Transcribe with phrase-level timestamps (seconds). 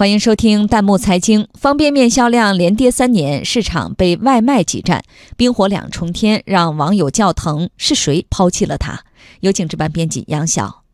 [0.00, 1.46] 欢迎收听弹幕财经。
[1.52, 5.02] 方便面销量连跌三年，市场被外卖挤占，
[5.36, 7.68] 冰火两重天，让网友叫疼。
[7.76, 9.00] 是谁抛弃了它？
[9.40, 10.84] 有请值班编辑杨晓。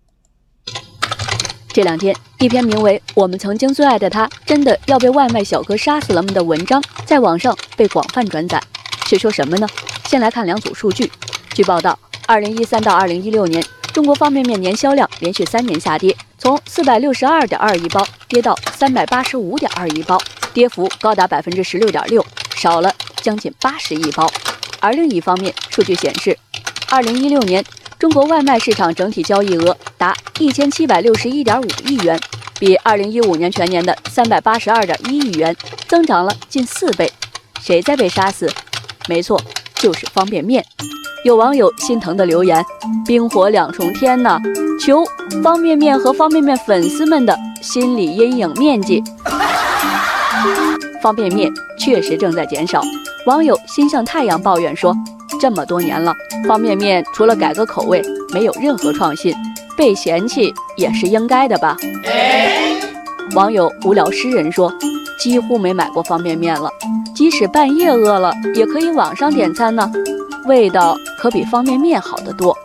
[1.68, 8.60] 这两天，一篇名为《我们曾经最爱的他，真的要被外卖小哥杀死了吗》的文章在网上被广泛转载。
[9.06, 9.68] 是说什么呢？
[10.08, 11.12] 先来看两组数据。
[11.54, 11.96] 据报道，
[12.26, 13.64] 二零一三到二零一六年。
[13.96, 20.20] 中国方便面年销量连续三年下跌，从四百六十二点二亿包跌到三百八十五点二亿包，
[20.52, 22.22] 跌幅高达百分之十六点六，
[22.56, 24.30] 少了将近八十亿包。
[24.80, 26.38] 而另一方面，数据显示，
[26.90, 27.64] 二零一六年
[27.98, 32.20] 中国外卖市场整体交易额达一千七百六十一点五亿元，
[32.60, 35.56] 比二零一五年全年的三百八十二点一亿元
[35.88, 37.10] 增长了近四倍。
[37.62, 38.52] 谁在被杀死？
[39.08, 39.40] 没错，
[39.76, 40.62] 就是方便面。
[41.26, 42.64] 有网友心疼的留言
[43.04, 44.40] ：“冰火两重天呢，
[44.80, 45.04] 求
[45.42, 49.02] 方便面和方便面粉丝们的心理阴影面积。”
[51.02, 52.80] 方便面确实正在减少。
[53.26, 54.96] 网友心向太阳抱怨说
[55.40, 56.14] ：“这么多年了，
[56.46, 58.00] 方便面除了改个口味，
[58.32, 59.34] 没有任何创新，
[59.76, 61.76] 被嫌弃也是应该的吧？”
[63.34, 64.72] 网友无聊诗人说
[65.18, 66.70] ：“几乎没买过方便面了，
[67.16, 69.90] 即使半夜饿了，也可以网上点餐呢。”
[70.46, 72.56] 味道可比方便面好得多。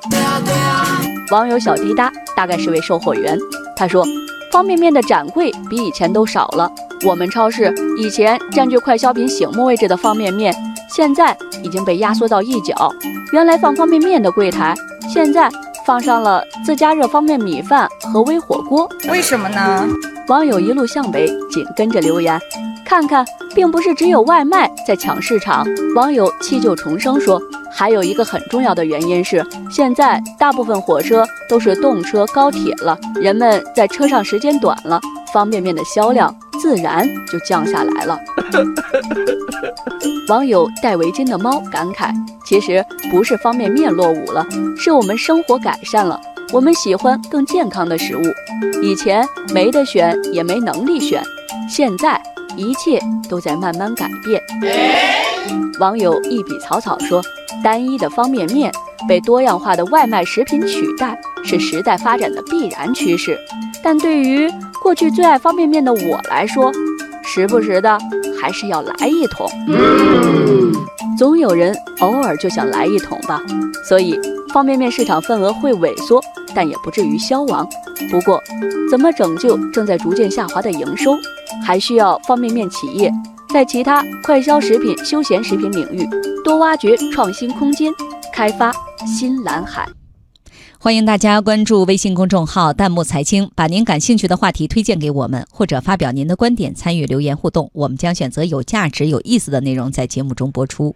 [1.32, 3.38] 网友小滴答大概是位售货员，
[3.76, 4.06] 他说
[4.52, 6.70] ：“方便面的展柜比以前都少了。
[7.04, 10.54] 我们超市以前占据快消品醒目位置的方便面，
[10.90, 12.94] 现在已经被压缩到一角。
[13.32, 14.76] 原来放方便面的柜台，
[15.10, 15.50] 现在
[15.86, 18.88] 放上了自加热方便米饭和微火锅。
[19.10, 19.88] 为什么呢？”
[20.28, 22.40] 网友一路向北紧跟着留言
[22.86, 27.42] ：“看看，并不是只有外卖在抢市场。”网友弃旧重生说。
[27.74, 35.00] 还有一个很重要的原因是，现在大部分火车都是动车、高铁了，人们在车上时间短了，
[35.34, 38.20] 方便面的销量自然就降下来了。
[40.28, 44.46] 网友戴围巾的猫感慨：其实不是方便面落伍了，
[44.78, 46.20] 是我们生活改善了，
[46.52, 48.22] 我们喜欢更健康的食物。
[48.84, 51.24] 以前没得选，也没能力选，
[51.70, 52.22] 现在
[52.56, 54.42] 一切都在慢慢改变。
[55.80, 57.22] 网友一笔草草说。
[57.64, 58.72] 单一的方便面
[59.08, 63.38] 被多样化的外卖食品取代，是时代发展的必然趋势。
[63.84, 64.52] 但对于
[64.82, 66.72] 过去最爱方便面的我来说，
[67.24, 68.00] 时不时的
[68.42, 69.48] 还是要来一桶。
[71.20, 73.40] 总有人偶尔就想来一桶吧。
[73.88, 74.20] 所以
[74.52, 76.20] 方便面市场份额会萎缩，
[76.56, 77.68] 但也不至于消亡。
[78.10, 78.42] 不过，
[78.90, 81.16] 怎么拯救正在逐渐下滑的营收，
[81.62, 83.12] 还需要方便面企业。
[83.54, 86.08] 在其他快消食品、休闲食品领域
[86.44, 87.92] 多挖掘创新空间，
[88.34, 88.72] 开发
[89.06, 89.88] 新蓝海。
[90.78, 97.70] 欢迎大家关注微信公众号“弹幕财经”，把您感兴趣的话题推荐给我们，或者发表您的观点，参与留言互动。
[97.74, 100.96] 我们将选择有价值、有意思的内容在节目中播出。